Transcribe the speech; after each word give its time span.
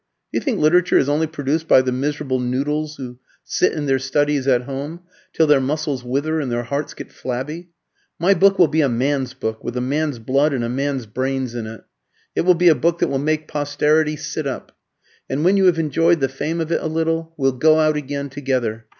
Do 0.33 0.37
you 0.39 0.41
think 0.41 0.59
literature 0.59 0.97
is 0.97 1.07
only 1.07 1.27
produced 1.27 1.67
by 1.67 1.83
the 1.83 1.91
miserable 1.91 2.39
noodles 2.39 2.95
who 2.95 3.19
sit 3.43 3.71
in 3.71 3.85
their 3.85 3.99
studies 3.99 4.47
at 4.47 4.63
home, 4.63 5.01
till 5.31 5.45
their 5.45 5.61
muscles 5.61 6.03
wither 6.03 6.39
and 6.41 6.51
their 6.51 6.63
hearts 6.63 6.95
get 6.95 7.11
flabby? 7.11 7.69
My 8.17 8.33
book 8.33 8.57
will 8.57 8.67
be 8.67 8.81
a 8.81 8.89
man's 8.89 9.35
book, 9.35 9.63
with 9.63 9.77
a 9.77 9.79
man's 9.79 10.17
blood 10.17 10.53
and 10.53 10.63
a 10.63 10.69
man's 10.69 11.05
brains 11.05 11.53
in 11.53 11.67
it. 11.67 11.83
It 12.35 12.41
will 12.41 12.55
be 12.55 12.69
a 12.69 12.73
book 12.73 12.97
that 12.97 13.09
will 13.09 13.19
make 13.19 13.47
posterity 13.47 14.15
sit 14.15 14.47
up. 14.47 14.71
And 15.29 15.45
when 15.45 15.55
you 15.55 15.65
have 15.65 15.77
enjoyed 15.77 16.19
the 16.19 16.27
fame 16.29 16.61
of 16.61 16.71
it 16.71 16.81
a 16.81 16.87
little, 16.87 17.35
we'll 17.37 17.51
go 17.51 17.77
out 17.79 17.95
again 17.95 18.31
together. 18.31 18.87